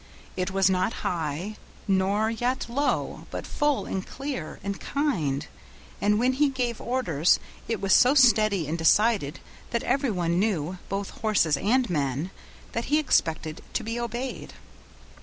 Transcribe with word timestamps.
It 0.35 0.49
was 0.49 0.67
not 0.67 0.93
high, 1.05 1.57
nor 1.87 2.31
yet 2.31 2.65
low, 2.67 3.27
but 3.29 3.45
full, 3.45 3.85
and 3.85 4.03
clear, 4.03 4.59
and 4.63 4.79
kind, 4.79 5.45
and 6.01 6.17
when 6.17 6.33
he 6.33 6.49
gave 6.49 6.81
orders 6.81 7.39
it 7.67 7.79
was 7.79 7.93
so 7.93 8.15
steady 8.15 8.67
and 8.67 8.79
decided 8.79 9.39
that 9.69 9.83
every 9.83 10.09
one 10.09 10.39
knew, 10.39 10.79
both 10.89 11.11
horses 11.11 11.55
and 11.55 11.87
men, 11.87 12.31
that 12.71 12.85
he 12.85 12.97
expected 12.97 13.61
to 13.73 13.83
be 13.83 13.99
obeyed. 13.99 14.53